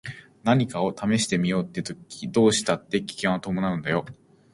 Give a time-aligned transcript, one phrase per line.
[0.43, 4.03] 何かを試してみようって時どうしたって危険は伴うんだよ。